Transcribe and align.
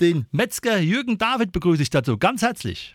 Den 0.00 0.26
Metzger 0.30 0.76
Jürgen 0.78 1.16
David 1.16 1.52
begrüße 1.52 1.82
ich 1.82 1.88
dazu 1.88 2.18
ganz 2.18 2.42
herzlich. 2.42 2.94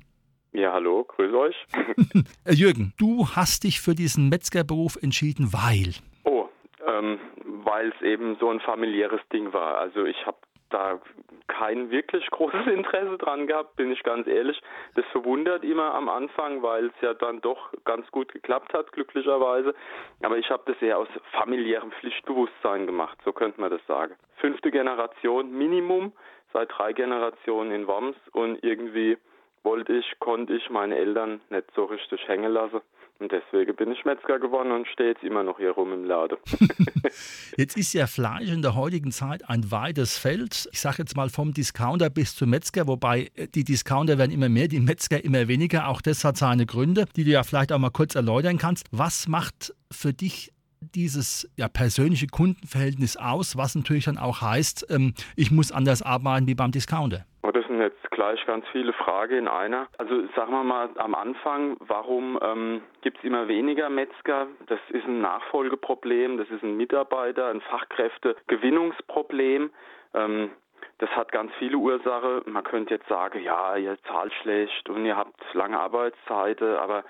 Ja, 0.54 0.74
hallo, 0.74 1.04
grüß 1.04 1.34
euch. 1.34 1.56
Äh, 2.46 2.54
Jürgen, 2.54 2.94
du 3.00 3.28
hast 3.36 3.64
dich 3.64 3.82
für 3.82 3.96
diesen 3.96 4.30
Metzgerberuf 4.30 4.98
entschieden, 5.02 5.54
weil. 5.54 5.94
Oh, 6.26 6.48
ähm, 6.86 7.20
weil 7.64 7.90
es 7.90 8.02
eben 8.02 8.36
so 8.40 8.50
ein 8.50 8.60
familiäres 8.60 9.22
Ding 9.32 9.54
war. 9.54 9.78
Also 9.78 10.06
ich 10.06 10.26
habe 10.26 10.38
da 10.70 11.00
kein 11.48 11.90
wirklich 11.92 12.26
großes 12.32 12.68
Interesse 12.74 13.18
dran 13.18 13.48
gehabt, 13.48 13.76
bin 13.76 13.92
ich 13.92 14.04
ganz 14.04 14.28
ehrlich. 14.28 14.62
Das 14.96 15.06
verwundert 15.12 15.64
immer 15.64 15.94
am 15.94 16.10
Anfang, 16.10 16.62
weil 16.62 16.88
es 16.88 17.02
ja 17.02 17.14
dann 17.14 17.42
doch 17.42 17.72
ganz 17.86 18.10
gut 18.12 18.32
geklappt 18.32 18.74
hat, 18.74 18.92
glücklicherweise. 18.92 19.74
Aber 20.22 20.38
ich 20.38 20.50
habe 20.50 20.64
das 20.66 20.82
eher 20.82 20.98
aus 20.98 21.08
familiärem 21.32 21.92
Pflichtbewusstsein 21.94 22.86
gemacht, 22.86 23.18
so 23.26 23.32
könnte 23.34 23.60
man 23.60 23.72
das 23.72 23.86
sagen. 23.88 24.16
Fünfte 24.38 24.72
Generation 24.72 25.52
Minimum, 25.52 26.14
seit 26.54 26.70
drei 26.72 26.94
Generationen 26.94 27.72
in 27.72 27.88
Worms 27.88 28.16
und 28.32 28.64
irgendwie 28.64 29.18
wollte 29.64 29.94
ich, 29.94 30.06
konnte 30.20 30.54
ich 30.54 30.70
meine 30.70 30.96
Eltern 30.98 31.42
nicht 31.50 31.66
so 31.76 31.86
richtig 31.86 32.28
hängen 32.28 32.52
lassen. 32.52 32.82
Und 33.20 33.32
deswegen 33.32 33.76
bin 33.76 33.92
ich 33.92 34.04
Metzger 34.04 34.40
geworden 34.40 34.72
und 34.72 34.88
stehe 34.88 35.10
jetzt 35.10 35.24
immer 35.24 35.44
noch 35.44 35.60
hier 35.60 35.72
rum 35.72 35.94
im 35.94 36.06
Laden. 36.06 36.38
jetzt 37.58 37.78
ist 37.78 37.94
ja 37.94 38.08
Fleisch 38.08 38.50
in 38.50 38.64
der 38.64 38.74
heutigen 38.74 39.12
Zeit 39.12 39.48
ein 39.48 39.70
weites 39.70 40.18
Feld. 40.18 40.68
Ich 40.72 40.82
sage 40.82 40.98
jetzt 41.00 41.16
mal 41.16 41.30
vom 41.30 41.54
Discounter 41.54 42.10
bis 42.10 42.36
zum 42.36 42.50
Metzger, 42.50 42.88
wobei 42.88 43.30
äh, 43.36 43.48
die 43.48 43.64
Discounter 43.64 44.18
werden 44.18 44.32
immer 44.32 44.50
mehr, 44.50 44.68
die 44.68 44.80
Metzger 44.80 45.24
immer 45.24 45.48
weniger. 45.48 45.88
Auch 45.88 46.02
das 46.02 46.24
hat 46.24 46.36
seine 46.36 46.66
Gründe, 46.66 47.06
die 47.16 47.24
du 47.24 47.30
ja 47.30 47.44
vielleicht 47.44 47.72
auch 47.72 47.78
mal 47.78 47.92
kurz 47.92 48.16
erläutern 48.16 48.58
kannst. 48.58 48.88
Was 48.92 49.28
macht 49.28 49.76
für 49.92 50.14
dich 50.14 50.52
dieses 50.82 51.50
ja, 51.56 51.68
persönliche 51.68 52.28
Kundenverhältnis 52.28 53.18
aus, 53.18 53.58
was 53.58 53.76
natürlich 53.76 54.06
dann 54.06 54.18
auch 54.18 54.42
heißt, 54.42 54.88
ähm, 54.90 55.14
ich 55.36 55.52
muss 55.52 55.72
anders 55.72 56.02
arbeiten 56.02 56.48
wie 56.48 56.56
beim 56.56 56.72
Discounter? 56.72 57.26
Oh, 57.44 57.52
das 57.52 57.66
sind 57.68 57.80
jetzt 57.80 58.10
gleich 58.12 58.44
ganz 58.46 58.66
viele 58.72 58.94
Fragen 58.94 59.38
in 59.38 59.48
einer. 59.48 59.88
Also 59.98 60.28
sagen 60.36 60.52
wir 60.52 60.64
mal 60.64 60.90
am 60.98 61.16
Anfang, 61.16 61.78
warum 61.80 62.38
ähm, 62.42 62.82
gibt 63.02 63.18
es 63.20 63.24
immer 63.24 63.48
weniger 63.48 63.90
Metzger? 63.90 64.48
Das 64.68 64.80
ist 64.90 65.06
ein 65.06 65.22
Nachfolgeproblem, 65.22 66.38
das 66.38 66.50
ist 66.50 66.64
ein 66.64 66.78
Mitarbeiter, 66.78 67.48
ein 67.48 67.62
Fachkräftegewinnungsproblem. 67.62 69.72
Ähm, 70.14 70.52
das 70.98 71.10
hat 71.12 71.32
ganz 71.32 71.52
viele 71.58 71.78
Ursachen. 71.78 72.42
Man 72.46 72.64
könnte 72.64 72.94
jetzt 72.94 73.08
sagen, 73.08 73.42
ja, 73.44 73.76
ihr 73.76 73.98
zahlt 74.04 74.34
schlecht 74.42 74.90
und 74.90 75.06
ihr 75.06 75.18
habt 75.18 75.42
lange 75.54 75.80
Arbeitszeiten, 75.80 76.76
aber 76.76 77.04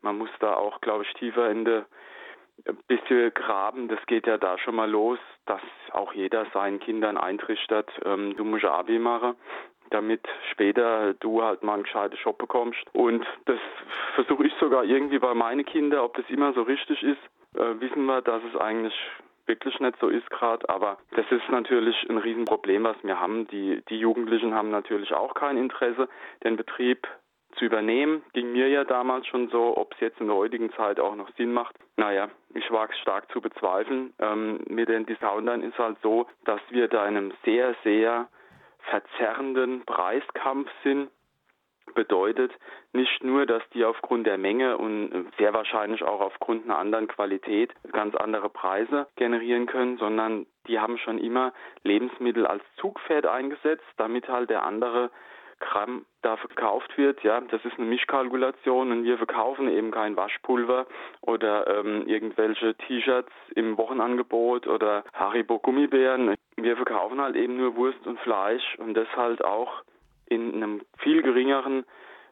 man 0.00 0.16
muss 0.16 0.30
da 0.40 0.54
auch, 0.54 0.80
glaube 0.80 1.04
ich, 1.04 1.12
tiefer 1.14 1.50
in 1.50 1.64
der 1.64 1.84
bisschen 2.88 3.32
graben, 3.34 3.88
das 3.88 4.04
geht 4.06 4.26
ja 4.26 4.38
da 4.38 4.58
schon 4.58 4.76
mal 4.76 4.90
los, 4.90 5.18
dass 5.46 5.60
auch 5.92 6.12
jeder 6.12 6.46
seinen 6.52 6.80
Kindern 6.80 7.16
eintrichtert, 7.16 7.90
ähm, 8.04 8.36
du 8.36 8.44
musst 8.44 8.64
Abi 8.64 8.98
machen, 8.98 9.34
damit 9.90 10.26
später 10.50 11.14
du 11.14 11.42
halt 11.42 11.62
mal 11.62 11.74
einen 11.74 11.82
gescheiten 11.84 12.18
Job 12.22 12.38
bekommst. 12.38 12.82
Und 12.92 13.26
das 13.44 13.58
versuche 14.14 14.46
ich 14.46 14.54
sogar 14.54 14.84
irgendwie 14.84 15.18
bei 15.18 15.34
meinen 15.34 15.64
Kindern, 15.64 16.00
ob 16.00 16.16
das 16.16 16.28
immer 16.28 16.52
so 16.52 16.62
richtig 16.62 17.02
ist, 17.02 17.20
äh, 17.56 17.80
wissen 17.80 18.04
wir, 18.06 18.22
dass 18.22 18.42
es 18.52 18.60
eigentlich 18.60 18.94
wirklich 19.46 19.78
nicht 19.78 19.96
so 20.00 20.08
ist 20.08 20.28
gerade, 20.30 20.66
aber 20.68 20.98
das 21.12 21.26
ist 21.30 21.48
natürlich 21.50 21.96
ein 22.08 22.18
Riesenproblem, 22.18 22.84
was 22.84 22.96
wir 23.02 23.20
haben. 23.20 23.46
Die, 23.48 23.82
die 23.88 23.98
Jugendlichen 23.98 24.54
haben 24.54 24.70
natürlich 24.70 25.12
auch 25.12 25.34
kein 25.34 25.58
Interesse, 25.58 26.08
den 26.42 26.56
Betrieb 26.56 27.06
zu 27.56 27.66
übernehmen. 27.66 28.22
Ging 28.32 28.52
mir 28.52 28.68
ja 28.68 28.84
damals 28.84 29.26
schon 29.26 29.48
so, 29.50 29.76
ob 29.76 29.92
es 29.94 30.00
jetzt 30.00 30.20
in 30.20 30.28
der 30.28 30.36
heutigen 30.36 30.72
Zeit 30.72 30.98
auch 30.98 31.14
noch 31.14 31.28
Sinn 31.36 31.52
macht. 31.52 31.76
Naja, 31.96 32.30
ich 32.54 32.70
wage 32.70 32.94
stark 32.94 33.30
zu 33.32 33.40
bezweifeln. 33.40 34.12
Ähm, 34.18 34.60
mit 34.68 34.88
den 34.88 35.06
Discountern 35.06 35.62
ist 35.62 35.78
halt 35.78 35.98
so, 36.02 36.26
dass 36.44 36.60
wir 36.70 36.88
da 36.88 37.06
in 37.06 37.16
einem 37.16 37.32
sehr, 37.44 37.74
sehr 37.84 38.28
verzerrenden 38.90 39.84
Preiskampf 39.84 40.70
sind. 40.82 41.10
Bedeutet 41.94 42.50
nicht 42.92 43.22
nur, 43.22 43.44
dass 43.44 43.62
die 43.74 43.84
aufgrund 43.84 44.26
der 44.26 44.38
Menge 44.38 44.78
und 44.78 45.30
sehr 45.38 45.52
wahrscheinlich 45.52 46.02
auch 46.02 46.20
aufgrund 46.20 46.64
einer 46.64 46.78
anderen 46.78 47.08
Qualität 47.08 47.74
ganz 47.92 48.14
andere 48.14 48.48
Preise 48.48 49.06
generieren 49.16 49.66
können, 49.66 49.98
sondern 49.98 50.46
die 50.66 50.80
haben 50.80 50.96
schon 50.98 51.18
immer 51.18 51.52
Lebensmittel 51.82 52.46
als 52.46 52.62
Zugpferd 52.76 53.26
eingesetzt, 53.26 53.84
damit 53.96 54.28
halt 54.28 54.48
der 54.48 54.64
andere 54.64 55.10
Gramm 55.64 56.04
da 56.22 56.36
verkauft 56.36 56.96
wird, 56.96 57.22
ja, 57.22 57.40
das 57.40 57.64
ist 57.64 57.78
eine 57.78 57.86
Mischkalkulation 57.86 58.92
und 58.92 59.04
wir 59.04 59.18
verkaufen 59.18 59.68
eben 59.68 59.90
kein 59.90 60.16
Waschpulver 60.16 60.86
oder 61.20 61.78
ähm, 61.78 62.06
irgendwelche 62.06 62.74
T-Shirts 62.74 63.32
im 63.54 63.76
Wochenangebot 63.76 64.66
oder 64.66 65.04
Haribo 65.12 65.58
Gummibären. 65.58 66.34
Wir 66.56 66.76
verkaufen 66.76 67.20
halt 67.20 67.36
eben 67.36 67.56
nur 67.56 67.76
Wurst 67.76 68.06
und 68.06 68.18
Fleisch 68.20 68.76
und 68.78 68.94
das 68.94 69.08
halt 69.16 69.44
auch 69.44 69.82
in 70.26 70.54
einem 70.54 70.82
viel 70.98 71.22
geringeren 71.22 71.84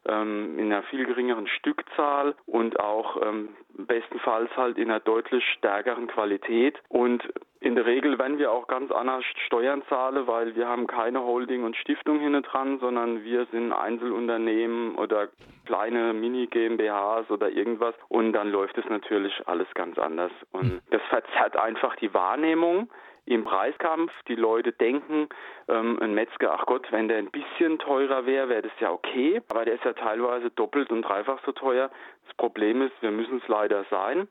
ähm, 0.09 0.59
in 0.59 0.72
einer 0.72 0.82
viel 0.84 1.04
geringeren 1.04 1.47
Stückzahl 1.47 2.34
und 2.47 2.81
auch 2.81 3.21
ähm, 3.22 3.50
bestenfalls 3.75 4.50
halt 4.56 4.78
in 4.78 4.91
einer 4.91 5.00
deutlich 5.00 5.44
stärkeren 5.59 6.09
Qualität. 6.09 6.78
Und 6.88 7.22
in 7.62 7.77
der 7.77 7.87
Regel 7.87 8.19
werden 8.19 8.39
wir 8.39 8.50
auch 8.50 8.67
ganz 8.67 8.91
anders 8.91 9.25
Steuern 9.47 9.83
zahlen, 9.89 10.27
weil 10.27 10.56
wir 10.56 10.67
haben 10.67 10.89
keine 10.89 11.23
Holding 11.23 11.62
und 11.62 11.77
Stiftung 11.77 12.19
hinten 12.19 12.43
dran, 12.43 12.81
sondern 12.81 13.23
wir 13.23 13.47
sind 13.53 13.73
Einzelunternehmen 13.73 14.97
oder 14.97 15.28
kleine 15.65 16.12
Mini-GmbHs 16.12 17.31
oder 17.31 17.51
irgendwas. 17.51 17.95
Und 18.09 18.33
dann 18.33 18.51
läuft 18.51 18.77
es 18.78 18.84
natürlich 18.89 19.33
alles 19.47 19.69
ganz 19.75 19.97
anders. 19.97 20.33
Und 20.51 20.62
hm. 20.62 20.81
das 20.91 21.03
verzerrt 21.09 21.56
einfach 21.56 21.95
die 21.97 22.12
Wahrnehmung 22.12 22.91
im 23.27 23.45
Preiskampf. 23.45 24.11
Die 24.27 24.34
Leute 24.34 24.72
denken, 24.72 25.28
ähm, 25.69 26.01
ein 26.03 26.15
Metzger, 26.15 26.55
ach 26.59 26.67
Gott, 26.67 26.91
wenn 26.91 27.06
der 27.06 27.19
ein 27.19 27.31
bisschen 27.31 27.78
teurer 27.78 28.27
wäre, 28.27 28.49
wäre 28.49 28.62
das 28.62 28.72
ja 28.81 28.91
okay. 28.91 29.41
Aber 29.51 29.65
der 29.65 29.75
ist 29.75 29.84
ja 29.84 29.93
teilweise 29.93 30.51
doppelt 30.51 30.91
und 30.91 31.03
dreifach 31.03 31.39
so 31.47 31.53
teuer. 31.53 31.91
Das 32.27 32.34
Problem 32.37 32.83
ist, 32.83 33.01
wir 33.01 33.12
müssen 33.12 33.39
es 33.39 33.47
leider 33.47 33.84
sein. 33.89 34.27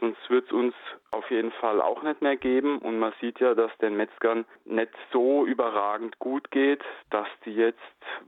Sonst 0.00 0.28
wird 0.30 0.46
es 0.46 0.52
uns 0.52 0.74
auf 1.12 1.30
jeden 1.30 1.52
Fall 1.52 1.80
auch 1.80 2.02
nicht 2.02 2.22
mehr 2.22 2.36
geben. 2.36 2.78
Und 2.78 2.98
man 2.98 3.12
sieht 3.20 3.38
ja, 3.40 3.54
dass 3.54 3.70
den 3.78 3.96
Metzgern 3.96 4.44
nicht 4.64 4.92
so 5.12 5.46
überragend 5.46 6.18
gut 6.18 6.50
geht, 6.50 6.82
dass 7.10 7.28
die 7.44 7.50
jetzt 7.50 7.78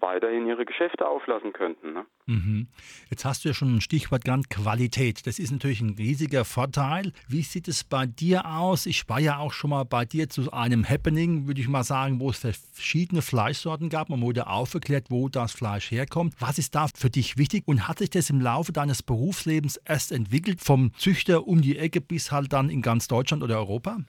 weiterhin 0.00 0.46
ihre 0.46 0.64
Geschäfte 0.64 1.08
auflassen 1.08 1.52
könnten. 1.52 1.92
Ne? 1.94 2.06
Mhm. 2.26 2.68
Jetzt 3.10 3.24
hast 3.24 3.44
du 3.44 3.48
ja 3.48 3.54
schon 3.54 3.74
ein 3.74 3.80
Stichwort 3.80 4.24
genannt, 4.24 4.48
Qualität. 4.48 5.26
Das 5.26 5.38
ist 5.38 5.50
natürlich 5.50 5.80
ein 5.80 5.94
riesiger 5.98 6.44
Vorteil. 6.44 7.12
Wie 7.28 7.42
sieht 7.42 7.68
es 7.68 7.84
bei 7.84 8.06
dir 8.06 8.46
aus? 8.46 8.86
Ich 8.86 9.08
war 9.08 9.20
ja 9.20 9.38
auch 9.38 9.52
schon 9.52 9.70
mal 9.70 9.84
bei 9.84 10.04
dir 10.04 10.28
zu 10.28 10.52
einem 10.52 10.88
Happening, 10.88 11.46
würde 11.46 11.60
ich 11.60 11.68
mal 11.68 11.84
sagen, 11.84 12.20
wo 12.20 12.30
es 12.30 12.38
verschiedene 12.38 13.22
Fleischsorten 13.22 13.88
gab. 13.88 14.08
Man 14.08 14.22
wurde 14.22 14.46
aufgeklärt, 14.46 15.06
wo 15.10 15.28
das 15.28 15.52
Fleisch 15.52 15.90
herkommt. 15.90 16.34
Was 16.38 16.58
ist 16.58 16.74
da 16.74 16.86
für 16.94 17.10
dich 17.10 17.36
wichtig? 17.36 17.64
Und 17.66 17.88
hat 17.88 17.98
sich 17.98 18.10
das 18.10 18.30
im 18.30 18.40
Laufe 18.40 18.72
deines 18.72 19.02
Berufslebens 19.02 19.76
erst 19.84 20.12
entwickelt, 20.12 20.60
vom 20.60 20.92
Züchter 20.94 21.46
um 21.46 21.60
die 21.62 21.78
Ecke 21.78 22.00
bis 22.00 22.32
halt 22.32 22.52
dann 22.52 22.70
in 22.74 22.82
ganz 22.82 23.08
Deutschland 23.08 23.42
oder 23.42 23.56
Europa? 23.56 24.00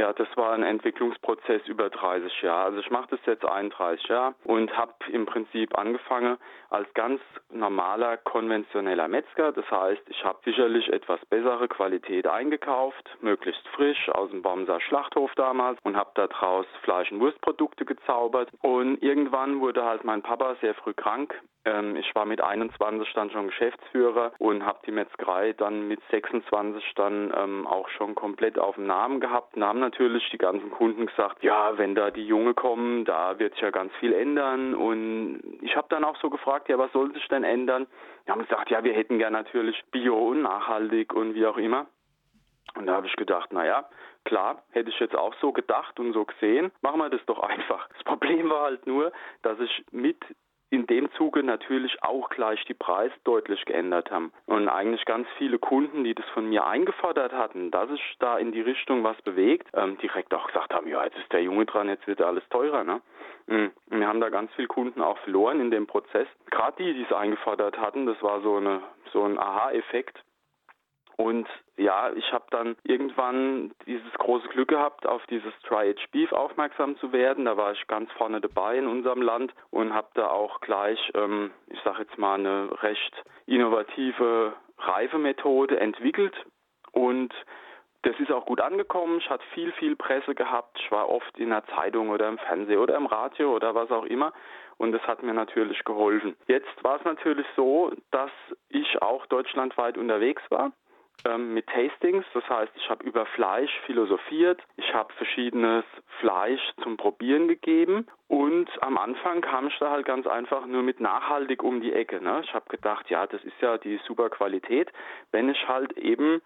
Ja, 0.00 0.14
das 0.14 0.34
war 0.34 0.52
ein 0.52 0.62
Entwicklungsprozess 0.62 1.60
über 1.66 1.90
30 1.90 2.40
Jahre. 2.40 2.64
Also 2.64 2.78
ich 2.78 2.90
mache 2.90 3.08
das 3.10 3.20
jetzt 3.26 3.44
31 3.44 4.08
Jahre 4.08 4.34
und 4.44 4.74
habe 4.74 4.94
im 5.12 5.26
Prinzip 5.26 5.76
angefangen 5.76 6.38
als 6.70 6.88
ganz 6.94 7.20
normaler 7.52 8.16
konventioneller 8.16 9.08
Metzger. 9.08 9.52
Das 9.52 9.70
heißt, 9.70 10.00
ich 10.06 10.24
habe 10.24 10.38
sicherlich 10.42 10.90
etwas 10.90 11.20
bessere 11.26 11.68
Qualität 11.68 12.26
eingekauft, 12.26 13.10
möglichst 13.20 13.68
frisch 13.68 14.08
aus 14.08 14.30
dem 14.30 14.40
Bomser 14.40 14.80
Schlachthof 14.80 15.32
damals 15.34 15.78
und 15.82 15.98
habe 15.98 16.12
daraus 16.14 16.64
Fleisch- 16.82 17.12
und 17.12 17.20
Wurstprodukte 17.20 17.84
gezaubert. 17.84 18.48
Und 18.62 19.02
irgendwann 19.02 19.60
wurde 19.60 19.84
halt 19.84 20.04
mein 20.04 20.22
Papa 20.22 20.56
sehr 20.62 20.72
früh 20.76 20.94
krank 20.94 21.38
ähm, 21.64 21.96
ich 21.96 22.14
war 22.14 22.24
mit 22.24 22.40
21 22.40 23.12
dann 23.14 23.30
schon 23.30 23.48
Geschäftsführer 23.48 24.32
und 24.38 24.64
habe 24.64 24.78
die 24.86 24.92
Metzgerei 24.92 25.52
dann 25.52 25.88
mit 25.88 26.00
26 26.10 26.82
dann 26.94 27.32
ähm, 27.36 27.66
auch 27.66 27.88
schon 27.90 28.14
komplett 28.14 28.58
auf 28.58 28.76
dem 28.76 28.86
Namen 28.86 29.20
gehabt. 29.20 29.56
Und 29.56 29.64
haben 29.64 29.80
natürlich 29.90 30.28
die 30.30 30.38
ganzen 30.38 30.70
Kunden 30.70 31.06
gesagt, 31.06 31.42
ja, 31.42 31.76
wenn 31.76 31.94
da 31.94 32.10
die 32.10 32.26
Junge 32.26 32.54
kommen, 32.54 33.04
da 33.04 33.38
wird 33.38 33.54
sich 33.54 33.62
ja 33.62 33.70
ganz 33.70 33.92
viel 34.00 34.12
ändern. 34.12 34.74
Und 34.74 35.42
ich 35.62 35.76
habe 35.76 35.88
dann 35.90 36.04
auch 36.04 36.16
so 36.16 36.30
gefragt, 36.30 36.68
ja, 36.68 36.78
was 36.78 36.92
soll 36.92 37.12
sich 37.12 37.26
denn 37.28 37.44
ändern? 37.44 37.86
Die 38.26 38.30
haben 38.30 38.42
gesagt, 38.42 38.70
ja, 38.70 38.82
wir 38.84 38.94
hätten 38.94 39.18
gern 39.18 39.32
natürlich 39.32 39.82
Bio 39.90 40.16
und 40.16 40.42
nachhaltig 40.42 41.12
und 41.14 41.34
wie 41.34 41.46
auch 41.46 41.58
immer. 41.58 41.86
Und 42.76 42.86
da 42.86 42.94
habe 42.94 43.06
ich 43.06 43.16
gedacht, 43.16 43.52
naja, 43.52 43.88
Klar, 44.24 44.62
hätte 44.70 44.90
ich 44.90 45.00
jetzt 45.00 45.16
auch 45.16 45.34
so 45.40 45.52
gedacht 45.52 45.98
und 45.98 46.12
so 46.12 46.24
gesehen. 46.24 46.70
Machen 46.82 46.98
wir 46.98 47.08
das 47.08 47.24
doch 47.26 47.40
einfach. 47.40 47.88
Das 47.88 48.04
Problem 48.04 48.20
Problem 48.20 48.50
war 48.50 48.64
halt 48.64 48.86
nur, 48.86 49.12
dass 49.42 49.58
ich 49.60 49.84
mit 49.92 50.18
in 50.70 50.86
dem 50.86 51.10
Zuge 51.12 51.42
natürlich 51.42 52.02
auch 52.02 52.30
gleich 52.30 52.64
die 52.64 52.74
Preise 52.74 53.14
deutlich 53.24 53.64
geändert 53.64 54.10
haben. 54.10 54.32
Und 54.46 54.68
eigentlich 54.68 55.04
ganz 55.04 55.26
viele 55.36 55.58
Kunden, 55.58 56.04
die 56.04 56.14
das 56.14 56.26
von 56.32 56.48
mir 56.48 56.66
eingefordert 56.66 57.32
hatten, 57.32 57.70
dass 57.70 57.90
sich 57.90 58.16
da 58.20 58.38
in 58.38 58.52
die 58.52 58.60
Richtung 58.60 59.02
was 59.02 59.20
bewegt, 59.22 59.68
ähm, 59.74 59.98
direkt 59.98 60.32
auch 60.32 60.46
gesagt 60.46 60.72
haben, 60.72 60.88
ja, 60.88 61.04
jetzt 61.04 61.18
ist 61.18 61.32
der 61.32 61.42
Junge 61.42 61.66
dran, 61.66 61.88
jetzt 61.88 62.06
wird 62.06 62.22
alles 62.22 62.48
teurer. 62.50 62.84
Ne? 62.84 63.00
Mhm. 63.48 63.72
Wir 63.88 64.06
haben 64.06 64.20
da 64.20 64.28
ganz 64.28 64.52
viele 64.54 64.68
Kunden 64.68 65.02
auch 65.02 65.18
verloren 65.18 65.60
in 65.60 65.72
dem 65.72 65.88
Prozess. 65.88 66.28
Gerade 66.50 66.76
die, 66.82 66.94
die 66.94 67.02
es 67.02 67.12
eingefordert 67.12 67.78
hatten, 67.78 68.06
das 68.06 68.22
war 68.22 68.40
so, 68.40 68.56
eine, 68.56 68.80
so 69.12 69.24
ein 69.24 69.38
Aha-Effekt. 69.38 70.22
Und 71.20 71.46
ja, 71.76 72.10
ich 72.14 72.32
habe 72.32 72.46
dann 72.50 72.76
irgendwann 72.82 73.72
dieses 73.84 74.10
große 74.14 74.48
Glück 74.48 74.68
gehabt, 74.68 75.06
auf 75.06 75.20
dieses 75.26 75.52
Tri-Age 75.64 76.08
Beef 76.12 76.32
aufmerksam 76.32 76.96
zu 76.96 77.12
werden. 77.12 77.44
Da 77.44 77.58
war 77.58 77.72
ich 77.72 77.86
ganz 77.88 78.10
vorne 78.12 78.40
dabei 78.40 78.78
in 78.78 78.86
unserem 78.86 79.20
Land 79.20 79.52
und 79.68 79.92
habe 79.92 80.08
da 80.14 80.28
auch 80.28 80.62
gleich, 80.62 80.98
ähm, 81.14 81.50
ich 81.66 81.78
sage 81.84 82.04
jetzt 82.04 82.16
mal, 82.16 82.38
eine 82.38 82.70
recht 82.82 83.22
innovative 83.44 84.54
Reifemethode 84.78 85.78
entwickelt. 85.78 86.34
Und 86.92 87.34
das 88.00 88.18
ist 88.18 88.32
auch 88.32 88.46
gut 88.46 88.62
angekommen. 88.62 89.18
Ich 89.18 89.28
hatte 89.28 89.44
viel, 89.52 89.72
viel 89.72 89.96
Presse 89.96 90.34
gehabt. 90.34 90.80
Ich 90.82 90.90
war 90.90 91.10
oft 91.10 91.36
in 91.36 91.50
der 91.50 91.66
Zeitung 91.76 92.08
oder 92.08 92.28
im 92.28 92.38
Fernsehen 92.38 92.78
oder 92.78 92.96
im 92.96 93.04
Radio 93.04 93.54
oder 93.54 93.74
was 93.74 93.90
auch 93.90 94.06
immer. 94.06 94.32
Und 94.78 94.92
das 94.92 95.02
hat 95.02 95.22
mir 95.22 95.34
natürlich 95.34 95.84
geholfen. 95.84 96.34
Jetzt 96.46 96.82
war 96.82 96.96
es 96.96 97.04
natürlich 97.04 97.46
so, 97.56 97.92
dass 98.10 98.30
ich 98.70 99.02
auch 99.02 99.26
deutschlandweit 99.26 99.98
unterwegs 99.98 100.42
war 100.48 100.72
ähm, 101.24 101.54
mit 101.54 101.66
Tastings. 101.66 102.24
Das 102.34 102.48
heißt, 102.48 102.72
ich 102.76 102.88
habe 102.88 103.04
über 103.04 103.26
Fleisch 103.26 103.70
philosophiert, 103.86 104.62
ich 104.76 104.94
habe 104.94 105.12
verschiedenes 105.14 105.84
Fleisch 106.20 106.60
zum 106.82 106.96
Probieren 106.96 107.48
gegeben 107.48 108.06
und 108.28 108.68
am 108.82 108.98
Anfang 108.98 109.40
kam 109.40 109.68
ich 109.68 109.78
da 109.78 109.90
halt 109.90 110.06
ganz 110.06 110.26
einfach 110.26 110.66
nur 110.66 110.82
mit 110.82 111.00
nachhaltig 111.00 111.62
um 111.62 111.80
die 111.80 111.92
Ecke. 111.92 112.22
Ne? 112.22 112.42
Ich 112.44 112.54
habe 112.54 112.68
gedacht, 112.68 113.08
ja, 113.10 113.26
das 113.26 113.42
ist 113.44 113.60
ja 113.60 113.78
die 113.78 113.98
super 114.06 114.30
Qualität, 114.30 114.90
wenn 115.32 115.48
ich 115.48 115.68
halt 115.68 115.92
eben 115.98 116.42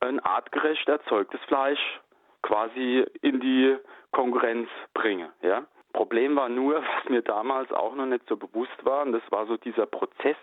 ein 0.00 0.20
artgerecht 0.20 0.88
erzeugtes 0.88 1.40
Fleisch 1.42 2.00
quasi 2.42 3.04
in 3.22 3.40
die 3.40 3.76
Konkurrenz 4.10 4.68
bringe. 4.94 5.30
Ja? 5.42 5.64
Problem 5.92 6.36
war 6.36 6.48
nur, 6.48 6.76
was 6.96 7.08
mir 7.08 7.22
damals 7.22 7.72
auch 7.72 7.94
noch 7.94 8.06
nicht 8.06 8.26
so 8.28 8.36
bewusst 8.36 8.84
war, 8.84 9.02
und 9.02 9.12
das 9.12 9.22
war 9.30 9.46
so 9.46 9.56
dieser 9.56 9.86
Prozess, 9.86 10.36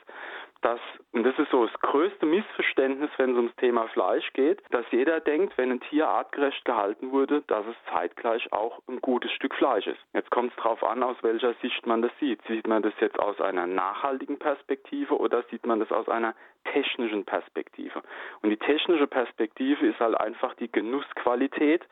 dass, 0.61 0.79
und 1.11 1.23
das 1.23 1.37
ist 1.39 1.51
so 1.51 1.65
das 1.65 1.79
größte 1.81 2.25
Missverständnis, 2.25 3.09
wenn 3.17 3.31
es 3.31 3.37
ums 3.37 3.55
Thema 3.55 3.87
Fleisch 3.87 4.31
geht, 4.33 4.61
dass 4.71 4.85
jeder 4.91 5.19
denkt, 5.19 5.57
wenn 5.57 5.71
ein 5.71 5.79
Tier 5.79 6.07
artgerecht 6.07 6.65
gehalten 6.65 7.11
wurde, 7.11 7.41
dass 7.47 7.65
es 7.65 7.75
zeitgleich 7.93 8.51
auch 8.51 8.79
ein 8.87 8.99
gutes 9.01 9.31
Stück 9.31 9.55
Fleisch 9.55 9.87
ist. 9.87 9.99
Jetzt 10.13 10.31
kommt 10.31 10.51
es 10.51 10.57
darauf 10.57 10.83
an, 10.83 11.03
aus 11.03 11.17
welcher 11.21 11.53
Sicht 11.61 11.85
man 11.85 12.01
das 12.01 12.11
sieht. 12.19 12.41
Sieht 12.47 12.67
man 12.67 12.81
das 12.81 12.93
jetzt 12.99 13.19
aus 13.19 13.39
einer 13.39 13.67
nachhaltigen 13.67 14.37
Perspektive 14.37 15.17
oder 15.17 15.43
sieht 15.49 15.65
man 15.65 15.79
das 15.79 15.91
aus 15.91 16.09
einer 16.09 16.35
technischen 16.65 17.25
Perspektive? 17.25 18.01
Und 18.41 18.49
die 18.49 18.57
technische 18.57 19.07
Perspektive 19.07 19.87
ist 19.87 19.99
halt 19.99 20.19
einfach 20.19 20.53
die 20.55 20.71
Genussqualität 20.71 21.85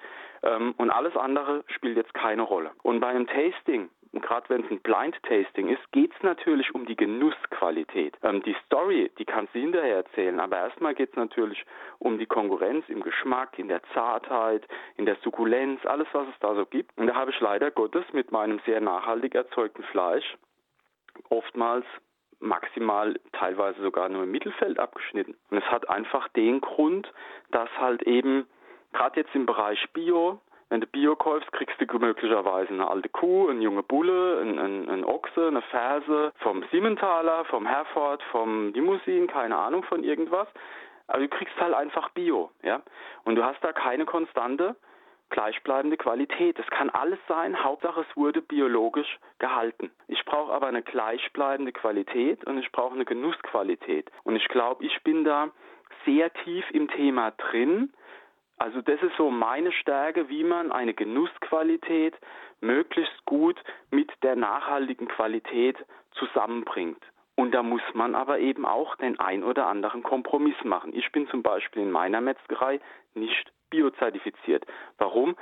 ähm, 0.43 0.73
und 0.77 0.89
alles 0.89 1.15
andere 1.15 1.63
spielt 1.67 1.97
jetzt 1.97 2.13
keine 2.13 2.41
Rolle. 2.41 2.71
Und 2.83 2.99
bei 2.99 3.07
einem 3.07 3.27
Tasting 3.27 3.89
und 4.11 4.21
gerade 4.21 4.49
wenn 4.49 4.63
es 4.63 4.71
ein 4.71 4.79
Blind 4.79 5.15
Tasting 5.23 5.69
ist, 5.69 5.91
geht 5.91 6.13
es 6.15 6.23
natürlich 6.23 6.73
um 6.73 6.85
die 6.85 6.95
Genussqualität. 6.95 8.15
Ähm, 8.23 8.41
die 8.43 8.55
Story, 8.65 9.11
die 9.17 9.25
kannst 9.25 9.53
du 9.53 9.59
hinterher 9.59 9.97
erzählen, 9.97 10.39
aber 10.39 10.57
erstmal 10.57 10.95
geht 10.95 11.11
es 11.11 11.15
natürlich 11.15 11.65
um 11.99 12.17
die 12.17 12.25
Konkurrenz 12.25 12.85
im 12.89 13.01
Geschmack, 13.01 13.59
in 13.59 13.67
der 13.67 13.81
Zartheit, 13.93 14.67
in 14.95 15.05
der 15.05 15.17
Sukkulenz, 15.23 15.85
alles 15.85 16.07
was 16.13 16.27
es 16.27 16.39
da 16.39 16.55
so 16.55 16.65
gibt. 16.65 16.97
Und 16.97 17.07
da 17.07 17.15
habe 17.15 17.31
ich 17.31 17.39
leider 17.39 17.71
Gottes 17.71 18.05
mit 18.13 18.31
meinem 18.31 18.59
sehr 18.65 18.81
nachhaltig 18.81 19.35
erzeugten 19.35 19.83
Fleisch 19.83 20.37
oftmals 21.29 21.85
maximal 22.39 23.19
teilweise 23.33 23.81
sogar 23.81 24.09
nur 24.09 24.23
im 24.23 24.31
Mittelfeld 24.31 24.79
abgeschnitten. 24.79 25.35
Und 25.49 25.57
es 25.57 25.65
hat 25.65 25.89
einfach 25.89 26.27
den 26.29 26.61
Grund, 26.61 27.11
dass 27.51 27.69
halt 27.79 28.03
eben 28.03 28.45
gerade 28.93 29.21
jetzt 29.21 29.33
im 29.33 29.45
Bereich 29.45 29.83
Bio 29.93 30.39
wenn 30.69 30.81
du 30.81 30.87
Bio 30.87 31.15
kaufst, 31.15 31.51
kriegst 31.53 31.79
du 31.79 31.99
möglicherweise 31.99 32.73
eine 32.73 32.89
alte 32.89 33.09
Kuh, 33.09 33.49
eine 33.49 33.61
junge 33.61 33.83
Bulle, 33.83 34.41
ein, 34.41 34.59
ein, 34.59 34.89
ein 34.89 35.05
Ochse, 35.05 35.47
eine 35.47 35.61
Ferse 35.61 36.33
vom 36.39 36.63
Siementaler, 36.71 37.45
vom 37.45 37.65
Herford, 37.65 38.21
vom 38.31 38.73
Limousin, 38.73 39.27
keine 39.27 39.57
Ahnung 39.57 39.83
von 39.83 40.03
irgendwas. 40.03 40.47
Aber 41.07 41.19
du 41.19 41.29
kriegst 41.29 41.55
halt 41.59 41.73
einfach 41.73 42.09
Bio, 42.09 42.51
ja. 42.63 42.81
Und 43.23 43.35
du 43.35 43.43
hast 43.45 43.63
da 43.63 43.71
keine 43.71 44.05
konstante, 44.05 44.75
gleichbleibende 45.29 45.97
Qualität. 45.97 46.59
Es 46.59 46.67
kann 46.67 46.89
alles 46.89 47.19
sein, 47.27 47.63
Hauptsache 47.63 48.05
es 48.09 48.17
wurde 48.17 48.41
biologisch 48.41 49.19
gehalten. 49.39 49.91
Ich 50.07 50.23
brauche 50.25 50.51
aber 50.51 50.67
eine 50.67 50.81
gleichbleibende 50.81 51.71
Qualität 51.71 52.43
und 52.45 52.57
ich 52.57 52.71
brauche 52.71 52.95
eine 52.95 53.05
Genussqualität. 53.05 54.11
Und 54.23 54.35
ich 54.35 54.47
glaube, 54.49 54.85
ich 54.85 55.01
bin 55.03 55.23
da 55.23 55.49
sehr 56.05 56.31
tief 56.33 56.65
im 56.71 56.89
Thema 56.89 57.31
drin 57.31 57.93
also 58.57 58.81
das 58.81 59.01
ist 59.01 59.15
so 59.17 59.29
meine 59.29 59.71
Stärke, 59.71 60.29
wie 60.29 60.43
man 60.43 60.71
eine 60.71 60.93
Genussqualität 60.93 62.15
möglichst 62.59 63.25
gut 63.25 63.61
mit 63.91 64.11
der 64.23 64.35
nachhaltigen 64.35 65.07
Qualität 65.07 65.77
zusammenbringt. 66.13 67.01
Und 67.35 67.51
da 67.51 67.61
muss 67.61 67.83
man 67.93 68.15
aber 68.15 68.39
eben 68.39 68.65
auch 68.65 68.95
den 68.95 69.19
ein 69.19 69.43
oder 69.43 69.67
anderen 69.67 70.01
Kompromiss 70.01 70.55
machen. 70.63 70.91
Ich 70.95 71.11
bin 71.11 71.27
zum 71.27 71.43
Beispiel 71.43 71.83
in 71.83 71.91
meiner 71.91 72.19
Metzgerei 72.19 72.79
nicht 73.13 73.51
biozertifiziert. 73.69 74.65
Warum? 74.97 75.35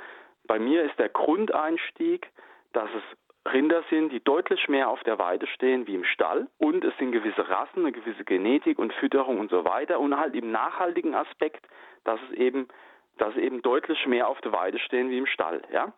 Bei 0.46 0.58
mir 0.58 0.84
ist 0.84 0.98
der 0.98 1.08
Grundeinstieg, 1.08 2.28
dass 2.74 2.90
es 2.90 3.50
Rinder 3.50 3.82
sind, 3.88 4.12
die 4.12 4.22
deutlich 4.22 4.68
mehr 4.68 4.90
auf 4.90 5.02
der 5.04 5.18
Weide 5.18 5.46
stehen 5.46 5.86
wie 5.86 5.94
im 5.94 6.04
Stall. 6.04 6.48
Und 6.58 6.84
es 6.84 6.96
sind 6.98 7.12
gewisse 7.12 7.48
Rassen, 7.48 7.80
eine 7.80 7.92
gewisse 7.92 8.24
Genetik 8.24 8.78
und 8.78 8.92
Fütterung 8.92 9.38
und 9.38 9.50
so 9.50 9.64
weiter. 9.64 10.00
Und 10.00 10.18
halt 10.18 10.34
im 10.34 10.50
nachhaltigen 10.50 11.14
Aspekt, 11.14 11.66
dass 12.04 12.20
es 12.28 12.36
eben 12.36 12.68
dass 13.18 13.36
eben 13.36 13.62
deutlich 13.62 14.06
mehr 14.06 14.28
auf 14.28 14.40
der 14.40 14.52
Weide 14.52 14.78
stehen 14.78 15.10
wie 15.10 15.18
im 15.18 15.26
Stall. 15.26 15.62
Ja? 15.72 15.92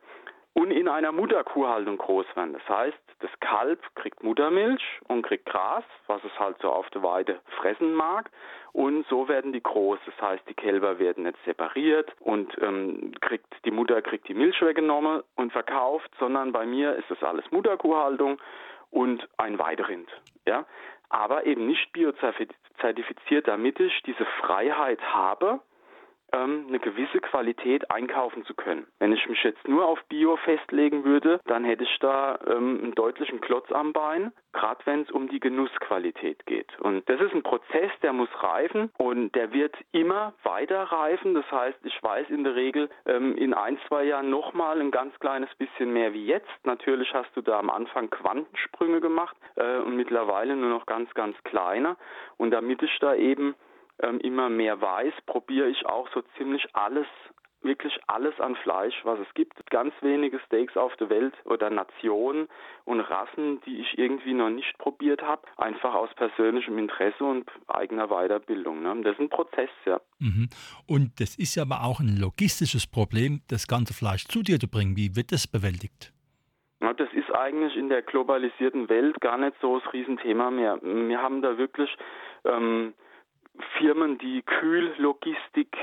Und 0.55 0.71
in 0.71 0.89
einer 0.89 1.13
Mutterkuhhaltung 1.13 1.99
groß 1.99 2.27
werden. 2.35 2.55
Das 2.55 2.69
heißt, 2.69 2.99
das 3.21 3.31
Kalb 3.41 3.81
kriegt 3.95 4.23
Muttermilch 4.23 4.83
und 5.07 5.23
kriegt 5.23 5.47
Gras, 5.47 5.85
was 6.07 6.23
es 6.25 6.39
halt 6.39 6.57
so 6.61 6.71
auf 6.71 6.89
der 6.91 7.03
Weide 7.03 7.41
fressen 7.61 7.93
mag. 7.95 8.31
Und 8.73 9.07
so 9.09 9.29
werden 9.29 9.53
die 9.53 9.63
groß. 9.63 9.99
Das 10.07 10.21
heißt, 10.21 10.49
die 10.49 10.55
Kälber 10.55 10.99
werden 10.99 11.25
nicht 11.25 11.39
separiert 11.45 12.13
und 12.21 12.57
ähm, 12.61 13.13
kriegt, 13.21 13.47
die 13.65 13.71
Mutter 13.71 14.03
kriegt 14.03 14.29
die 14.29 14.35
Milch 14.35 14.61
weggenommen 14.61 15.23
und 15.37 15.53
verkauft, 15.53 16.11
sondern 16.19 16.53
bei 16.53 16.67
mir 16.67 16.95
ist 16.97 17.11
das 17.11 17.23
alles 17.23 17.45
Mutterkuhhaltung 17.51 18.41
und 18.91 19.29
ein 19.37 19.59
Weiderind. 19.59 20.09
Ja? 20.47 20.65
Aber 21.09 21.47
eben 21.47 21.67
nicht 21.67 21.93
biozertifiziert, 21.93 23.49
damit 23.49 23.81
ich 23.81 24.03
diese 24.03 24.25
Freiheit 24.41 25.01
habe, 25.03 25.61
ähm, 26.33 26.67
eine 26.69 26.79
gewisse 26.79 27.21
Qualität 27.21 27.91
einkaufen 27.91 28.45
zu 28.45 28.55
können. 28.55 28.87
Wenn 28.99 29.13
ich 29.13 29.27
mich 29.29 29.43
jetzt 29.43 29.67
nur 29.67 29.87
auf 29.87 29.99
Bio 30.09 30.37
festlegen 30.37 31.05
würde, 31.05 31.41
dann 31.47 31.65
hätte 31.65 31.85
ich 31.85 31.99
da 32.01 32.39
ähm, 32.47 32.81
einen 32.83 32.95
deutlichen 32.95 33.41
Klotz 33.41 33.71
am 33.73 33.93
Bein, 33.93 34.33
gerade 34.53 34.81
wenn 34.85 35.03
es 35.03 35.11
um 35.11 35.29
die 35.29 35.41
Genussqualität 35.41 36.45
geht. 36.47 36.79
Und 36.81 37.09
das 37.09 37.21
ist 37.21 37.35
ein 37.35 37.43
Prozess, 37.43 37.91
der 38.03 38.13
muss 38.13 38.29
reifen 38.43 38.91
und 38.99 39.35
der 39.35 39.53
wird 39.53 39.75
immer 39.93 40.35
weiter 40.43 40.83
reifen. 40.83 41.35
Das 41.35 41.51
heißt, 41.51 41.79
ich 41.85 42.03
weiß 42.03 42.29
in 42.31 42.45
der 42.45 42.55
Regel 42.55 42.91
ähm, 43.07 43.37
in 43.37 43.55
ein, 43.55 43.79
zwei 43.89 44.05
Jahren 44.05 44.31
nochmal 44.31 44.81
ein 44.81 44.91
ganz 44.91 45.19
kleines 45.21 45.55
bisschen 45.57 45.93
mehr 45.93 46.13
wie 46.13 46.27
jetzt. 46.27 46.49
Natürlich 46.65 47.13
hast 47.15 47.31
du 47.35 47.43
da 47.43 47.59
am 47.59 47.71
Anfang 47.71 48.11
Quantensprünge 48.11 49.01
gemacht 49.01 49.37
äh, 49.57 49.79
und 49.79 49.97
mittlerweile 49.97 50.57
nur 50.57 50.71
noch 50.71 50.87
ganz, 50.87 51.13
ganz 51.15 51.37
kleine. 51.45 51.97
Und 52.37 52.51
damit 52.51 52.83
ich 52.83 52.99
da 53.01 53.15
eben 53.15 53.55
ähm, 54.03 54.21
immer 54.21 54.49
mehr 54.49 54.81
weiß, 54.81 55.15
probiere 55.27 55.69
ich 55.69 55.87
auch 55.87 56.09
so 56.15 56.23
ziemlich 56.37 56.65
alles 56.75 57.07
wirklich 57.63 57.99
alles 58.07 58.39
an 58.41 58.57
Fleisch, 58.57 58.95
was 59.05 59.19
es 59.19 59.35
gibt. 59.35 59.55
Ganz 59.71 59.93
wenige 60.01 60.39
Steaks 60.47 60.77
auf 60.77 60.95
der 60.97 61.11
Welt 61.11 61.35
oder 61.45 61.71
Nationen 61.71 62.49
und 62.85 63.01
Rassen, 63.01 63.61
die 63.67 63.81
ich 63.81 63.99
irgendwie 63.99 64.35
noch 64.35 64.51
nicht 64.51 64.79
probiert 64.79 65.23
habe, 65.23 65.43
einfach 65.57 65.95
aus 65.95 66.11
persönlichem 66.15 66.79
Interesse 66.79 67.25
und 67.25 67.51
eigener 67.67 68.09
Weiterbildung. 68.09 68.83
Ne? 68.83 69.01
Das 69.03 69.15
ist 69.15 69.21
ein 69.21 69.29
Prozess, 69.29 69.71
ja. 69.85 70.01
Mhm. 70.19 70.49
Und 70.87 71.21
das 71.21 71.37
ist 71.37 71.57
ja 71.57 71.63
aber 71.63 71.85
auch 71.85 72.01
ein 72.01 72.17
logistisches 72.17 72.87
Problem, 72.87 73.41
das 73.49 73.67
ganze 73.67 73.95
Fleisch 73.95 74.27
zu 74.27 74.43
dir 74.43 74.59
zu 74.59 74.69
bringen. 74.69 74.97
Wie 74.97 75.17
wird 75.17 75.33
das 75.33 75.47
bewältigt? 75.47 76.13
Ja, 76.81 76.93
das 76.93 77.09
ist 77.13 77.35
eigentlich 77.35 77.77
in 77.77 77.89
der 77.89 78.03
globalisierten 78.03 78.89
Welt 78.89 79.21
gar 79.21 79.37
nicht 79.37 79.57
so 79.61 79.81
das 79.81 79.93
Riesenthema 79.93 80.51
mehr. 80.51 80.79
Wir 80.83 81.21
haben 81.21 81.43
da 81.43 81.59
wirklich 81.59 81.91
ähm, 82.45 82.95
Firmen, 83.79 84.19
die 84.19 84.43
Kühllogistik 84.43 85.77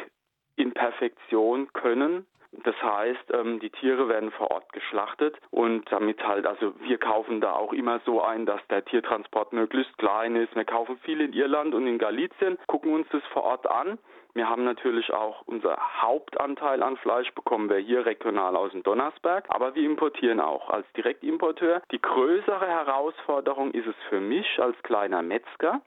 in 0.55 0.74
Perfektion 0.74 1.72
können. 1.74 2.25
Das 2.63 2.75
heißt, 2.82 3.34
ähm, 3.34 3.60
die 3.60 3.70
Tiere 3.70 4.08
werden 4.08 4.32
vor 4.32 4.51
Ort 4.51 4.72
geschlachtet 4.72 5.36
und 5.51 5.91
damit 5.91 6.25
halt, 6.25 6.48
also 6.48 6.74
wir 6.82 6.98
kaufen 6.98 7.41
da 7.41 7.53
auch 7.53 7.74
immer 7.74 8.00
so 8.05 8.22
ein, 8.22 8.46
dass 8.46 8.65
der 8.70 8.86
Tiertransport 8.86 9.51
möglichst 9.51 9.98
klein 9.98 10.36
ist. 10.36 10.55
Wir 10.55 10.65
kaufen 10.65 10.98
viel 11.00 11.22
in 11.22 11.34
Irland 11.34 11.74
und 11.74 11.86
in 11.88 11.98
Galizien, 11.98 12.58
gucken 12.67 12.94
uns 12.94 13.08
das 13.12 13.24
vor 13.34 13.44
Ort 13.44 13.70
an 13.70 13.98
Wir 14.34 14.50
haben 14.50 14.63
natürlich 14.63 15.13
auch 15.13 15.44
unser 15.46 15.77
Hauptanteil 16.01 16.84
an 16.84 16.98
Fleisch 16.98 17.32
bekommen 17.34 17.70
wir 17.70 17.77
hier 17.77 18.05
regional 18.05 18.55
aus 18.55 18.72
dem 18.72 18.84
Donnersberg, 18.84 19.46
aber 19.50 19.75
wir 19.75 19.84
importieren 19.84 20.39
auch 20.39 20.70
als 20.70 20.86
Direktimporteur. 20.94 21.82
Die 21.91 22.01
größere 22.01 22.67
Herausforderung 22.67 23.72
ist 23.72 23.88
es 23.88 23.96
für 24.10 24.20
mich 24.20 24.60
als 24.60 24.75
kleiner 24.84 25.22
Metzger, 25.22 25.82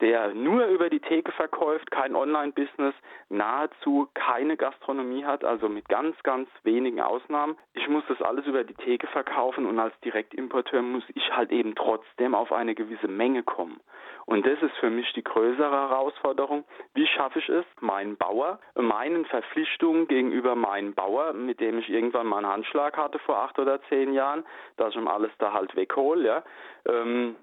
der 0.00 0.34
nur 0.34 0.66
über 0.66 0.90
die 0.90 1.00
Theke 1.00 1.32
verkauft, 1.32 1.90
kein 1.90 2.14
Online-Business, 2.14 2.94
nahezu 3.28 4.08
keine 4.14 4.56
Gastronomie 4.56 5.24
hat, 5.24 5.44
also 5.44 5.68
mit 5.68 5.88
ganz, 5.88 6.16
ganz 6.22 6.48
wenigen 6.62 7.00
Ausnahmen. 7.00 7.56
Ich 7.74 7.88
muss 7.88 8.04
das 8.08 8.22
alles 8.22 8.46
über 8.46 8.64
die 8.64 8.74
Theke 8.74 9.06
verkaufen 9.08 9.66
und 9.66 9.78
als 9.78 9.98
Direktimporteur 10.00 10.82
muss 10.82 11.04
ich 11.14 11.32
halt 11.32 11.50
eben 11.50 11.74
trotzdem 11.74 12.34
auf 12.34 12.52
eine 12.52 12.74
gewisse 12.74 13.08
Menge 13.08 13.42
kommen. 13.42 13.80
Und 14.26 14.46
das 14.46 14.60
ist 14.62 14.76
für 14.76 14.90
mich 14.90 15.10
die 15.14 15.24
größere 15.24 15.88
Herausforderung. 15.88 16.64
Wie 16.92 17.06
schaffe 17.06 17.38
ich 17.38 17.48
es, 17.48 17.64
meinen 17.80 18.16
Bauer, 18.16 18.60
meinen 18.74 19.24
Verpflichtungen 19.24 20.06
gegenüber 20.06 20.54
meinem 20.54 20.94
Bauer, 20.94 21.32
mit 21.32 21.60
dem 21.60 21.78
ich 21.78 21.88
irgendwann 21.88 22.26
mal 22.26 22.38
einen 22.38 22.52
Handschlag 22.52 22.96
hatte 22.96 23.18
vor 23.20 23.38
acht 23.38 23.58
oder 23.58 23.80
zehn 23.88 24.12
Jahren, 24.12 24.44
dass 24.76 24.90
ich 24.90 24.96
ihm 24.96 25.08
alles 25.08 25.30
da 25.38 25.54
halt 25.54 25.74
weghole, 25.74 26.26
ja, 26.26 26.42
ähm, 26.86 27.36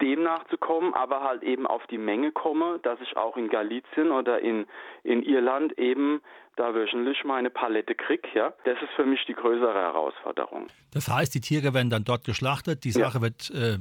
dem 0.00 0.22
nachzukommen, 0.22 0.94
aber 0.94 1.22
halt 1.22 1.42
eben 1.42 1.66
auf 1.66 1.86
die 1.88 1.98
Menge 1.98 2.32
komme, 2.32 2.80
dass 2.82 2.98
ich 3.00 3.16
auch 3.16 3.36
in 3.36 3.48
Galizien 3.48 4.10
oder 4.10 4.40
in, 4.40 4.66
in 5.02 5.22
Irland 5.22 5.78
eben 5.78 6.22
da 6.56 6.74
wöchentlich 6.74 7.22
meine 7.24 7.50
Palette 7.50 7.94
kriege. 7.94 8.26
Ja? 8.34 8.52
Das 8.64 8.80
ist 8.80 8.90
für 8.96 9.04
mich 9.04 9.24
die 9.26 9.34
größere 9.34 9.74
Herausforderung. 9.74 10.68
Das 10.92 11.08
heißt, 11.08 11.34
die 11.34 11.40
Tiere 11.40 11.74
werden 11.74 11.90
dann 11.90 12.04
dort 12.04 12.24
geschlachtet, 12.24 12.84
die 12.84 12.92
Sache 12.92 13.18
ja. 13.18 13.22
wird 13.22 13.50
äh, 13.50 13.78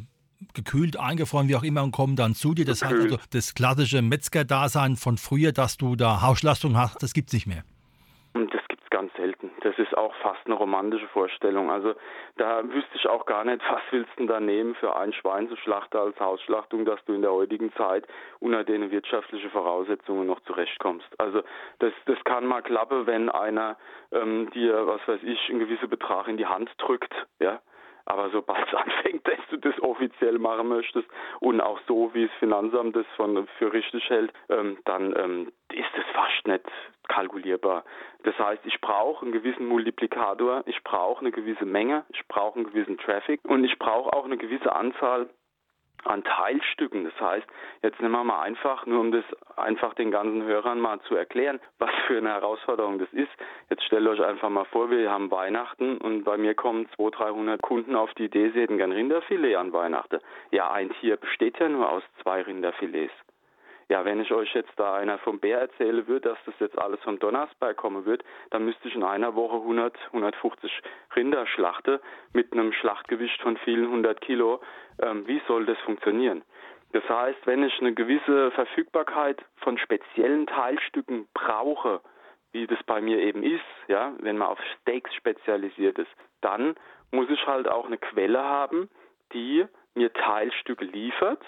gekühlt, 0.54 1.00
eingefroren, 1.00 1.48
wie 1.48 1.56
auch 1.56 1.64
immer, 1.64 1.84
und 1.84 1.92
kommen 1.92 2.16
dann 2.18 2.36
zu 2.36 2.54
dir. 2.54 2.66
Das 2.66 2.82
gekühlt. 2.82 3.04
heißt 3.04 3.14
also, 3.14 3.26
das 3.32 3.54
klassische 3.54 4.02
Metzger-Dasein 4.02 4.98
von 4.98 5.18
früher, 5.18 5.54
dass 5.54 5.78
du 5.78 5.96
da 5.96 6.22
Hausschlastung 6.22 6.78
hast, 6.78 7.02
das 7.02 7.14
gibt 7.14 7.30
es 7.30 7.34
nicht 7.34 7.48
mehr. 7.48 7.64
Das 8.34 8.62
ganz 8.96 9.14
selten. 9.16 9.52
Das 9.60 9.78
ist 9.78 9.98
auch 9.98 10.16
fast 10.22 10.40
eine 10.46 10.56
romantische 10.56 11.08
Vorstellung. 11.10 11.70
Also 11.70 11.96
da 12.38 12.64
wüsste 12.64 12.96
ich 12.96 13.08
auch 13.10 13.26
gar 13.26 13.44
nicht, 13.44 13.62
was 13.70 13.82
willst 13.92 14.12
du 14.18 14.26
da 14.26 14.40
nehmen 14.40 14.74
für 14.76 14.96
ein 14.96 15.12
Schwein 15.12 15.50
zu 15.50 15.58
schlachten 15.58 15.98
als 15.98 16.18
Hausschlachtung, 16.18 16.86
dass 16.86 17.04
du 17.04 17.14
in 17.14 17.22
der 17.22 17.34
heutigen 17.34 17.74
Zeit 17.74 18.08
unter 18.40 18.64
den 18.64 18.92
wirtschaftlichen 18.92 19.50
Voraussetzungen 19.50 20.26
noch 20.26 20.40
zurechtkommst. 20.42 21.08
Also 21.18 21.42
das, 21.80 21.92
das 22.06 22.18
kann 22.24 22.46
mal 22.46 22.62
klappen, 22.62 23.06
wenn 23.06 23.30
einer 23.30 23.76
ähm, 24.14 24.50
dir, 24.52 24.88
was 24.88 25.06
weiß 25.06 25.20
ich, 25.24 25.50
einen 25.50 25.60
gewissen 25.60 25.90
Betrag 25.90 26.30
in 26.30 26.38
die 26.38 26.46
Hand 26.46 26.72
drückt, 26.78 27.14
ja. 27.40 27.60
Aber 28.06 28.30
sobald 28.30 28.68
es 28.68 28.74
anfängt, 28.76 29.28
dass 29.28 29.40
du 29.50 29.58
das 29.58 29.80
offiziell 29.82 30.38
machen 30.40 30.68
möchtest 30.68 31.08
und 31.40 31.62
auch 31.62 31.80
so, 31.88 32.14
wie 32.14 32.28
das 32.28 32.36
Finanzamt 32.40 32.96
das 32.96 33.06
von, 33.16 33.48
für 33.58 33.74
richtig 33.74 34.10
hält, 34.10 34.32
ähm, 34.50 34.78
dann 34.86 35.16
ähm, 35.18 35.52
ist 35.74 35.90
das 35.96 36.06
fast 36.14 36.48
nicht 36.48 36.66
kalkulierbar. 37.08 37.84
Das 38.24 38.38
heißt, 38.38 38.66
ich 38.66 38.80
brauche 38.82 39.24
einen 39.24 39.32
gewissen 39.32 39.68
Multiplikator, 39.68 40.64
ich 40.66 40.84
brauche 40.84 41.22
eine 41.22 41.32
gewisse 41.32 41.66
Menge, 41.66 42.06
ich 42.10 42.28
brauche 42.28 42.56
einen 42.56 42.68
gewissen 42.68 42.98
Traffic 42.98 43.40
und 43.44 43.64
ich 43.64 43.78
brauche 43.78 44.14
auch 44.14 44.26
eine 44.26 44.38
gewisse 44.38 44.76
Anzahl 44.76 45.30
an 46.06 46.24
Teilstücken. 46.24 47.06
Das 47.06 47.20
heißt, 47.20 47.48
jetzt 47.82 48.00
nehmen 48.02 48.14
wir 48.14 48.24
mal 48.24 48.42
einfach, 48.42 48.86
nur 48.86 49.00
um 49.00 49.12
das 49.12 49.26
einfach 49.58 49.94
den 49.94 50.12
ganzen 50.12 50.44
Hörern 50.44 50.80
mal 50.80 51.00
zu 51.02 51.16
erklären, 51.16 51.60
was 51.80 51.92
für 52.08 52.18
eine 52.18 52.30
Herausforderung 52.30 53.00
das 53.00 53.12
ist. 53.12 53.32
Jetzt 53.70 53.84
stellt 53.84 54.08
euch 54.08 54.24
einfach 54.24 54.50
mal 54.50 54.66
vor, 54.66 54.90
wir 54.90 55.12
haben 55.12 55.32
Weihnachten 55.32 55.98
und 55.98 56.24
bei 56.24 56.38
mir 56.38 56.56
kommen 56.56 56.88
200, 56.96 57.20
300 57.20 57.62
Kunden 57.62 57.96
auf 57.96 58.14
die 58.16 58.26
Idee, 58.26 58.52
sie 58.52 58.62
hätten 58.62 58.78
gern 58.78 58.92
Rinderfilet 58.92 59.56
an 59.56 59.74
Weihnachten. 59.74 60.20
Ja, 60.52 60.72
ein 60.72 60.90
Tier 61.00 61.18
besteht 61.18 61.60
ja 61.60 61.70
nur 61.70 61.90
aus 61.90 62.04
zwei 62.22 62.42
Rinderfilets. 62.42 63.14
Ja, 63.88 64.04
wenn 64.04 64.20
ich 64.20 64.32
euch 64.32 64.54
jetzt 64.56 64.72
da 64.78 64.96
einer 64.96 65.20
vom 65.20 65.40
Bär 65.40 65.60
erzähle 65.60 66.08
würde, 66.08 66.30
dass 66.30 66.40
das 66.46 66.56
jetzt 66.60 66.78
alles 66.80 67.00
vom 67.02 67.20
Donnersberg 67.20 67.78
kommen 67.78 68.06
wird, 68.06 68.24
dann 68.50 68.66
müsste 68.66 68.88
ich 68.88 68.96
in 68.96 69.04
einer 69.04 69.36
Woche 69.36 69.58
100, 69.58 69.96
150 70.08 70.82
Rinder 71.16 71.46
schlachten 71.46 72.00
mit 72.34 72.52
einem 72.52 72.74
Schlachtgewicht 72.74 73.40
von 73.42 73.58
vielen 73.58 73.90
hundert 73.90 74.22
Kilo. 74.22 74.60
Ähm, 75.02 75.28
wie 75.28 75.40
soll 75.48 75.66
das 75.68 75.78
funktionieren? 75.80 76.44
Das 76.94 77.08
heißt, 77.08 77.46
wenn 77.46 77.62
ich 77.62 77.80
eine 77.80 77.94
gewisse 77.94 78.52
Verfügbarkeit 78.52 79.44
von 79.58 79.78
speziellen 79.78 80.48
Teilstücken 80.48 81.28
brauche, 81.34 82.02
wie 82.54 82.66
das 82.66 82.82
bei 82.84 83.02
mir 83.02 83.20
eben 83.20 83.44
ist, 83.44 83.66
ja, 83.88 84.14
wenn 84.20 84.38
man 84.38 84.48
auf 84.48 84.60
Steaks 84.80 85.14
spezialisiert 85.14 86.00
ist, 86.00 86.12
dann 86.42 86.76
muss 87.12 87.30
ich 87.30 87.46
halt 87.46 87.68
auch 87.68 87.86
eine 87.86 87.98
Quelle 87.98 88.44
haben, 88.44 88.90
die 89.34 89.66
mir 89.94 90.12
Teilstücke 90.14 90.86
liefert. 90.86 91.44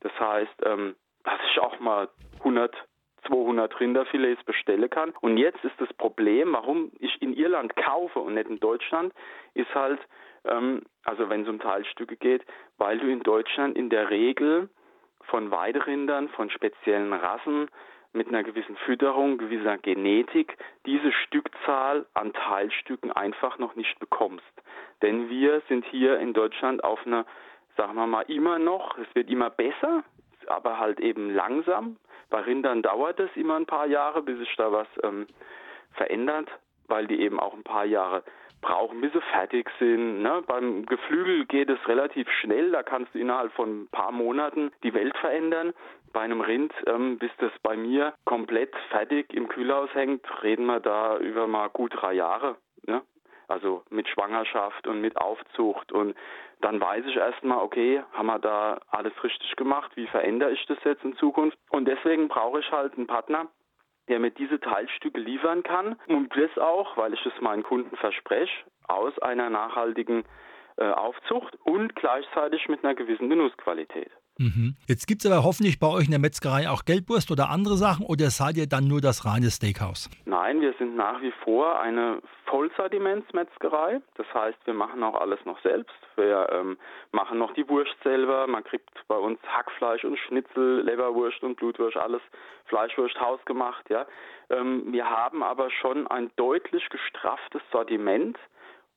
Das 0.00 0.12
heißt, 0.18 0.54
ähm, 0.64 0.94
dass 1.24 1.40
ich 1.50 1.58
auch 1.60 1.78
mal 1.80 2.08
100, 2.38 2.74
200 3.26 3.80
Rinderfilets 3.80 4.42
bestellen 4.44 4.90
kann. 4.90 5.12
Und 5.20 5.38
jetzt 5.38 5.64
ist 5.64 5.78
das 5.78 5.92
Problem, 5.94 6.52
warum 6.52 6.92
ich 6.98 7.20
in 7.22 7.34
Irland 7.34 7.76
kaufe 7.76 8.18
und 8.18 8.34
nicht 8.34 8.48
in 8.48 8.60
Deutschland, 8.60 9.12
ist 9.54 9.72
halt, 9.74 10.00
ähm, 10.44 10.82
also 11.04 11.28
wenn 11.28 11.42
es 11.42 11.48
um 11.48 11.60
Teilstücke 11.60 12.16
geht, 12.16 12.44
weil 12.78 12.98
du 12.98 13.06
in 13.08 13.22
Deutschland 13.22 13.76
in 13.76 13.90
der 13.90 14.10
Regel 14.10 14.68
von 15.24 15.50
Weiderindern, 15.50 16.28
von 16.30 16.50
speziellen 16.50 17.12
Rassen, 17.12 17.68
mit 18.12 18.28
einer 18.28 18.42
gewissen 18.42 18.76
Fütterung, 18.76 19.38
gewisser 19.38 19.78
Genetik 19.78 20.56
diese 20.84 21.12
Stückzahl 21.12 22.06
an 22.14 22.32
Teilstücken 22.32 23.10
einfach 23.10 23.58
noch 23.58 23.74
nicht 23.74 23.98
bekommst. 23.98 24.44
Denn 25.00 25.30
wir 25.30 25.62
sind 25.68 25.84
hier 25.86 26.18
in 26.18 26.34
Deutschland 26.34 26.84
auf 26.84 27.04
einer, 27.06 27.24
sagen 27.76 27.94
wir 27.94 28.06
mal, 28.06 28.22
immer 28.22 28.58
noch, 28.58 28.98
es 28.98 29.14
wird 29.14 29.30
immer 29.30 29.50
besser, 29.50 30.04
aber 30.48 30.78
halt 30.78 31.00
eben 31.00 31.30
langsam. 31.30 31.96
Bei 32.30 32.40
Rindern 32.40 32.82
dauert 32.82 33.20
es 33.20 33.30
immer 33.36 33.56
ein 33.56 33.66
paar 33.66 33.86
Jahre, 33.86 34.22
bis 34.22 34.38
sich 34.38 34.54
da 34.56 34.72
was 34.72 34.88
ähm, 35.02 35.26
verändert, 35.92 36.48
weil 36.88 37.06
die 37.06 37.20
eben 37.20 37.38
auch 37.38 37.54
ein 37.54 37.62
paar 37.62 37.84
Jahre 37.84 38.22
brauchen, 38.62 39.00
bis 39.00 39.12
sie 39.12 39.20
fertig 39.20 39.68
sind. 39.78 40.22
Ne? 40.22 40.42
Beim 40.46 40.86
Geflügel 40.86 41.44
geht 41.46 41.68
es 41.68 41.86
relativ 41.88 42.30
schnell, 42.40 42.70
da 42.70 42.82
kannst 42.82 43.14
du 43.14 43.18
innerhalb 43.18 43.52
von 43.52 43.82
ein 43.82 43.88
paar 43.88 44.12
Monaten 44.12 44.70
die 44.82 44.94
Welt 44.94 45.16
verändern. 45.18 45.74
Bei 46.12 46.20
einem 46.20 46.40
Rind, 46.40 46.72
ähm, 46.86 47.18
bis 47.18 47.30
das 47.38 47.52
bei 47.62 47.76
mir 47.76 48.14
komplett 48.24 48.74
fertig 48.90 49.32
im 49.34 49.48
Kühlhaus 49.48 49.92
hängt, 49.94 50.24
reden 50.42 50.66
wir 50.66 50.80
da 50.80 51.18
über 51.18 51.46
mal 51.46 51.68
gut 51.68 51.92
drei 51.94 52.14
Jahre. 52.14 52.56
Ne? 52.86 53.02
Also 53.52 53.82
mit 53.90 54.08
Schwangerschaft 54.08 54.86
und 54.86 55.02
mit 55.02 55.18
Aufzucht. 55.18 55.92
Und 55.92 56.16
dann 56.62 56.80
weiß 56.80 57.04
ich 57.04 57.16
erstmal, 57.16 57.58
okay, 57.58 58.02
haben 58.14 58.28
wir 58.28 58.38
da 58.38 58.80
alles 58.88 59.12
richtig 59.22 59.54
gemacht, 59.56 59.92
wie 59.94 60.06
verändere 60.06 60.52
ich 60.52 60.64
das 60.66 60.78
jetzt 60.84 61.04
in 61.04 61.14
Zukunft? 61.16 61.58
Und 61.68 61.84
deswegen 61.86 62.28
brauche 62.28 62.60
ich 62.60 62.72
halt 62.72 62.96
einen 62.96 63.06
Partner, 63.06 63.48
der 64.08 64.20
mir 64.20 64.30
diese 64.30 64.58
Teilstücke 64.58 65.20
liefern 65.20 65.62
kann. 65.62 65.96
Und 66.08 66.34
das 66.34 66.56
auch, 66.56 66.96
weil 66.96 67.12
ich 67.12 67.26
es 67.26 67.38
meinen 67.42 67.62
Kunden 67.62 67.94
verspreche, 67.96 68.64
aus 68.88 69.18
einer 69.18 69.50
nachhaltigen 69.50 70.24
äh, 70.76 70.90
Aufzucht 70.90 71.56
und 71.64 71.94
gleichzeitig 71.96 72.68
mit 72.68 72.84
einer 72.84 72.94
gewissen 72.94 73.28
Genussqualität. 73.28 74.10
Mhm. 74.38 74.76
Jetzt 74.88 75.06
gibt 75.06 75.24
es 75.24 75.30
aber 75.30 75.44
hoffentlich 75.44 75.78
bei 75.78 75.86
euch 75.86 76.06
in 76.06 76.10
der 76.10 76.18
Metzgerei 76.18 76.68
auch 76.68 76.84
Gelbwurst 76.84 77.30
oder 77.30 77.50
andere 77.50 77.76
Sachen 77.76 78.06
oder 78.06 78.30
seid 78.30 78.56
ihr 78.56 78.66
dann 78.66 78.88
nur 78.88 79.00
das 79.00 79.24
reine 79.26 79.50
Steakhouse? 79.50 80.08
Nein, 80.24 80.60
wir 80.60 80.74
sind 80.78 80.96
nach 80.96 81.20
wie 81.20 81.32
vor 81.44 81.78
eine 81.80 82.22
Vollsortimentsmetzgerei. 82.46 84.00
Das 84.14 84.26
heißt, 84.32 84.58
wir 84.64 84.74
machen 84.74 85.02
auch 85.02 85.20
alles 85.20 85.38
noch 85.44 85.60
selbst. 85.62 85.94
Wir 86.16 86.48
ähm, 86.50 86.78
machen 87.12 87.38
noch 87.38 87.52
die 87.54 87.68
Wurst 87.68 87.94
selber. 88.02 88.46
Man 88.46 88.64
kriegt 88.64 88.90
bei 89.06 89.16
uns 89.16 89.38
Hackfleisch 89.46 90.04
und 90.04 90.18
Schnitzel, 90.18 90.82
Leberwurst 90.82 91.42
und 91.42 91.56
Blutwurst, 91.56 91.96
alles 91.96 92.22
Fleischwurst 92.66 93.20
hausgemacht. 93.20 93.88
Ja. 93.90 94.06
Ähm, 94.50 94.92
wir 94.92 95.08
haben 95.08 95.42
aber 95.42 95.70
schon 95.70 96.06
ein 96.06 96.30
deutlich 96.36 96.88
gestrafftes 96.88 97.62
Sortiment 97.70 98.38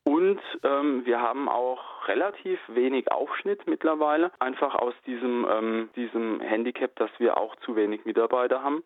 und 0.05 0.39
ähm, 0.63 1.03
wir 1.05 1.19
haben 1.19 1.49
auch 1.49 2.07
relativ 2.07 2.59
wenig 2.67 3.11
Aufschnitt 3.11 3.65
mittlerweile, 3.65 4.31
einfach 4.37 4.75
aus 4.75 4.93
diesem, 5.07 5.47
ähm, 5.49 5.89
diesem 5.95 6.41
Handicap, 6.41 6.95
dass 6.97 7.09
wir 7.17 7.37
auch 7.37 7.55
zu 7.57 7.75
wenig 7.75 8.05
Mitarbeiter 8.05 8.61
haben. 8.61 8.83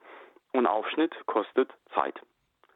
Und 0.53 0.65
Aufschnitt 0.65 1.13
kostet 1.25 1.69
Zeit. 1.93 2.19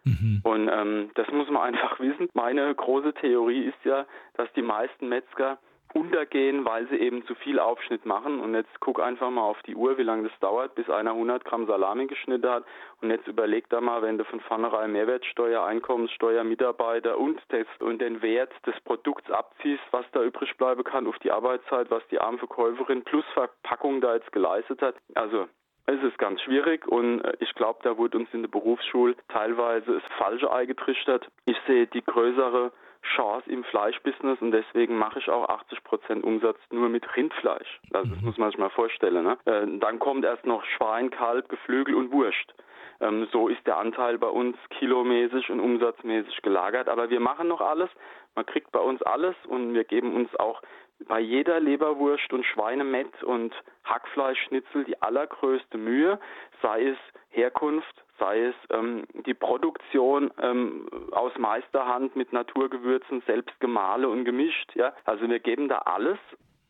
Mhm. 0.03 0.41
Und 0.43 0.69
ähm, 0.69 1.11
das 1.15 1.27
muss 1.31 1.49
man 1.49 1.61
einfach 1.73 2.01
wissen. 2.01 2.27
Meine 2.33 2.75
große 2.75 3.13
Theorie 3.13 3.63
ist 3.63 3.85
ja, 3.85 4.05
dass 4.35 4.51
die 4.53 4.61
meisten 4.61 5.07
Metzger 5.07 5.57
untergehen, 5.93 6.65
weil 6.65 6.87
sie 6.87 6.97
eben 6.97 7.25
zu 7.25 7.35
viel 7.35 7.59
Aufschnitt 7.59 8.05
machen. 8.05 8.39
Und 8.39 8.55
jetzt 8.55 8.79
guck 8.79 9.01
einfach 9.01 9.29
mal 9.29 9.43
auf 9.43 9.61
die 9.63 9.75
Uhr, 9.75 9.97
wie 9.97 10.03
lange 10.03 10.29
das 10.29 10.39
dauert, 10.39 10.75
bis 10.75 10.89
einer 10.89 11.11
100 11.11 11.45
Gramm 11.45 11.67
Salami 11.67 12.07
geschnitten 12.07 12.49
hat. 12.49 12.65
Und 13.01 13.11
jetzt 13.11 13.27
überleg 13.27 13.69
da 13.69 13.81
mal, 13.81 14.01
wenn 14.01 14.17
du 14.17 14.25
von 14.25 14.39
vornherein 14.41 14.91
Mehrwertsteuer, 14.91 15.63
Einkommenssteuer, 15.63 16.43
Mitarbeiter 16.43 17.17
und, 17.17 17.41
das, 17.49 17.67
und 17.79 17.99
den 18.01 18.21
Wert 18.21 18.51
des 18.65 18.79
Produkts 18.81 19.29
abziehst, 19.29 19.83
was 19.91 20.05
da 20.11 20.23
übrig 20.23 20.55
bleiben 20.57 20.83
kann, 20.83 21.07
auf 21.07 21.17
die 21.19 21.31
Arbeitszeit, 21.31 21.89
was 21.91 22.05
die 22.09 22.19
arme 22.19 22.37
Verkäuferin 22.37 23.03
plus 23.03 23.25
Verpackung 23.33 24.01
da 24.01 24.15
jetzt 24.15 24.31
geleistet 24.31 24.81
hat. 24.81 24.95
Also 25.15 25.47
es 25.85 26.01
ist 26.01 26.17
ganz 26.17 26.41
schwierig 26.41 26.87
und 26.87 27.21
äh, 27.21 27.33
ich 27.39 27.53
glaube, 27.55 27.79
da 27.83 27.97
wurde 27.97 28.17
uns 28.17 28.29
in 28.33 28.41
der 28.41 28.49
Berufsschule 28.49 29.15
teilweise 29.27 29.99
das 29.99 30.03
Falsche 30.17 30.51
eingetrichtert. 30.51 31.27
Ich 31.45 31.57
sehe 31.67 31.87
die 31.87 32.03
größere 32.03 32.71
Chance 33.15 33.49
im 33.49 33.63
Fleischbusiness 33.65 34.41
und 34.41 34.51
deswegen 34.51 34.97
mache 34.97 35.19
ich 35.19 35.29
auch 35.29 35.47
80 35.49 35.83
Prozent 35.83 36.23
Umsatz 36.23 36.57
nur 36.71 36.89
mit 36.89 37.15
Rindfleisch. 37.15 37.79
Also 37.91 38.09
das 38.09 38.19
mhm. 38.19 38.27
muss 38.27 38.37
man 38.37 38.49
sich 38.49 38.59
mal 38.59 38.69
vorstellen. 38.69 39.23
Ne? 39.23 39.37
Äh, 39.45 39.79
dann 39.79 39.99
kommt 39.99 40.25
erst 40.25 40.45
noch 40.45 40.63
Schwein, 40.65 41.09
Kalb, 41.11 41.49
Geflügel 41.49 41.95
und 41.95 42.11
Wurst. 42.11 42.53
Ähm, 43.01 43.27
so 43.31 43.47
ist 43.49 43.65
der 43.67 43.77
Anteil 43.77 44.17
bei 44.17 44.27
uns 44.27 44.57
kilomäßig 44.79 45.49
und 45.49 45.59
umsatzmäßig 45.59 46.41
gelagert. 46.41 46.87
Aber 46.89 47.09
wir 47.09 47.19
machen 47.19 47.47
noch 47.47 47.61
alles. 47.61 47.89
Man 48.35 48.45
kriegt 48.45 48.71
bei 48.71 48.79
uns 48.79 49.01
alles 49.03 49.35
und 49.47 49.73
wir 49.73 49.83
geben 49.83 50.15
uns 50.15 50.33
auch 50.37 50.61
bei 51.07 51.19
jeder 51.19 51.59
Leberwurst 51.59 52.31
und 52.31 52.45
Schweinemett 52.45 53.23
und 53.23 53.53
Hackfleischschnitzel 53.83 54.85
die 54.85 55.01
allergrößte 55.01 55.77
Mühe, 55.77 56.19
sei 56.61 56.87
es 56.87 56.97
Herkunft, 57.29 58.02
sei 58.19 58.45
es 58.45 58.55
ähm, 58.71 59.05
die 59.25 59.33
Produktion 59.33 60.31
ähm, 60.41 60.87
aus 61.11 61.31
Meisterhand 61.37 62.15
mit 62.15 62.33
Naturgewürzen, 62.33 63.23
selbst 63.25 63.59
gemahlen 63.59 64.05
und 64.05 64.25
gemischt. 64.25 64.71
Ja? 64.75 64.93
Also 65.05 65.27
wir 65.27 65.39
geben 65.39 65.69
da 65.69 65.79
alles 65.79 66.17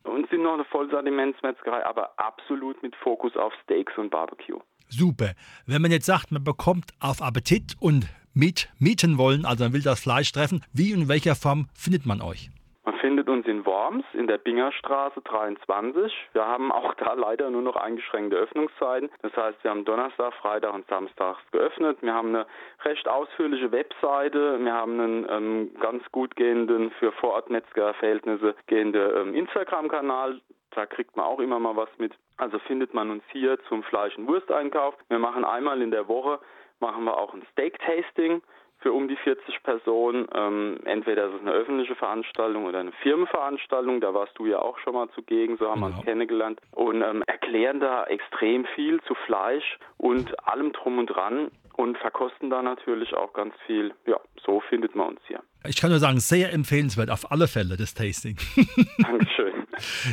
und 0.04 0.28
sind 0.30 0.42
noch 0.42 0.54
eine 0.54 0.64
Vollsortimentsmetzgerei, 0.64 1.84
aber 1.84 2.18
absolut 2.18 2.82
mit 2.82 2.94
Fokus 2.96 3.36
auf 3.36 3.52
Steaks 3.62 3.96
und 3.96 4.10
Barbecue. 4.10 4.60
Super. 4.88 5.32
Wenn 5.66 5.82
man 5.82 5.90
jetzt 5.90 6.06
sagt, 6.06 6.30
man 6.30 6.44
bekommt 6.44 6.92
auf 7.00 7.22
Appetit 7.22 7.74
und 7.80 8.06
mit 8.34 8.68
mieten 8.78 9.18
wollen, 9.18 9.44
also 9.44 9.64
man 9.64 9.72
will 9.72 9.82
das 9.82 10.00
Fleisch 10.00 10.32
treffen, 10.32 10.64
wie 10.72 10.92
und 10.92 11.02
in 11.02 11.08
welcher 11.08 11.34
Form 11.34 11.68
findet 11.74 12.04
man 12.04 12.20
euch? 12.20 12.50
Man 12.84 12.96
findet 12.96 13.30
uns 13.30 13.46
in 13.46 13.64
Worms 13.64 14.04
in 14.12 14.26
der 14.26 14.36
Bingerstraße 14.36 15.22
23. 15.22 16.12
Wir 16.34 16.46
haben 16.46 16.70
auch 16.70 16.92
da 16.94 17.14
leider 17.14 17.48
nur 17.50 17.62
noch 17.62 17.76
eingeschränkte 17.76 18.36
Öffnungszeiten. 18.36 19.10
Das 19.22 19.34
heißt, 19.34 19.64
wir 19.64 19.70
haben 19.70 19.86
Donnerstag, 19.86 20.34
Freitag 20.34 20.74
und 20.74 20.86
Samstags 20.88 21.40
geöffnet. 21.50 21.96
Wir 22.02 22.12
haben 22.12 22.28
eine 22.28 22.46
recht 22.84 23.08
ausführliche 23.08 23.72
Webseite. 23.72 24.58
Wir 24.62 24.72
haben 24.72 25.00
einen 25.00 25.26
ähm, 25.30 25.70
ganz 25.80 26.04
gut 26.12 26.36
gehenden, 26.36 26.90
für 26.98 27.12
Vorortmetzger-Verhältnisse 27.12 28.54
gehende 28.66 29.22
ähm, 29.22 29.34
Instagram-Kanal. 29.34 30.42
Da 30.72 30.84
kriegt 30.84 31.16
man 31.16 31.24
auch 31.24 31.40
immer 31.40 31.58
mal 31.58 31.76
was 31.76 31.88
mit. 31.96 32.12
Also 32.36 32.58
findet 32.58 32.92
man 32.92 33.10
uns 33.10 33.22
hier 33.32 33.58
zum 33.68 33.82
Fleisch- 33.84 34.18
und 34.18 34.26
Wursteinkauf. 34.26 34.94
Wir 35.08 35.18
machen 35.18 35.46
einmal 35.46 35.80
in 35.80 35.90
der 35.90 36.06
Woche 36.08 36.38
machen 36.80 37.04
wir 37.04 37.16
auch 37.16 37.32
ein 37.32 37.46
Steak-Tasting 37.52 38.42
für 38.84 38.92
um 38.92 39.08
die 39.08 39.16
40 39.16 39.62
Personen. 39.62 40.28
Ähm, 40.34 40.78
entweder 40.84 41.28
ist 41.28 41.36
es 41.36 41.40
eine 41.40 41.52
öffentliche 41.52 41.94
Veranstaltung 41.94 42.66
oder 42.66 42.80
eine 42.80 42.92
Firmenveranstaltung. 43.02 44.02
Da 44.02 44.12
warst 44.12 44.38
du 44.38 44.44
ja 44.44 44.58
auch 44.58 44.78
schon 44.80 44.92
mal 44.92 45.08
zugegen, 45.14 45.56
so 45.56 45.70
haben 45.70 45.80
genau. 45.80 45.88
wir 45.88 45.96
uns 45.96 46.04
kennengelernt. 46.04 46.60
Und 46.72 47.00
ähm, 47.00 47.22
erklären 47.26 47.80
da 47.80 48.04
extrem 48.04 48.66
viel 48.74 49.00
zu 49.08 49.14
Fleisch 49.26 49.78
und 49.96 50.38
allem 50.46 50.72
drum 50.72 50.98
und 50.98 51.06
dran 51.06 51.50
und 51.76 51.96
verkosten 51.98 52.50
da 52.50 52.62
natürlich 52.62 53.14
auch 53.14 53.32
ganz 53.32 53.54
viel. 53.66 53.94
Ja, 54.06 54.20
so 54.44 54.60
findet 54.68 54.94
man 54.94 55.08
uns 55.08 55.20
hier. 55.26 55.40
Ich 55.66 55.80
kann 55.80 55.90
nur 55.90 55.98
sagen, 55.98 56.20
sehr 56.20 56.52
empfehlenswert 56.52 57.10
auf 57.10 57.32
alle 57.32 57.48
Fälle 57.48 57.78
das 57.78 57.94
Tasting. 57.94 58.36
Dankeschön. 58.98 59.66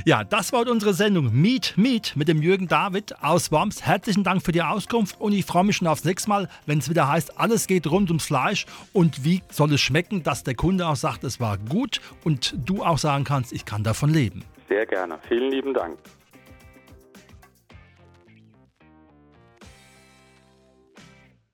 Ja, 0.06 0.24
das 0.24 0.54
war 0.54 0.68
unsere 0.68 0.94
Sendung 0.94 1.30
Meet 1.34 1.78
Meet 1.78 2.16
mit 2.16 2.28
dem 2.28 2.42
Jürgen 2.42 2.68
David 2.68 3.14
aus 3.22 3.52
Worms. 3.52 3.86
Herzlichen 3.86 4.24
Dank 4.24 4.42
für 4.44 4.52
die 4.52 4.62
Auskunft 4.62 5.20
und 5.20 5.34
ich 5.34 5.46
freue 5.46 5.64
mich 5.64 5.76
schon 5.76 5.88
aufs 5.88 6.04
nächste 6.04 6.30
Mal, 6.30 6.50
wenn 6.66 6.80
es 6.80 6.90
wieder 6.90 7.08
heißt, 7.08 7.40
alles 7.40 7.68
geht 7.68 7.90
rund 7.90 8.10
ums 8.10 8.30
Fleisch 8.62 8.66
und 8.94 9.24
wie 9.24 9.42
soll 9.50 9.74
es 9.74 9.82
schmecken, 9.82 10.24
dass 10.24 10.44
der 10.44 10.56
Kunde 10.56 10.88
auch 10.88 10.96
sagt, 10.96 11.24
es 11.24 11.40
war 11.40 11.58
gut 11.58 12.02
und 12.24 12.56
du 12.66 12.84
auch 12.84 12.98
sagen 12.98 13.24
kannst, 13.24 13.54
ich 13.54 13.66
kann 13.66 13.84
davon 13.84 14.10
leben. 14.10 14.44
Sehr 14.70 14.86
gerne. 14.86 15.20
Vielen 15.28 15.52
lieben 15.52 15.74
Dank. 15.74 15.98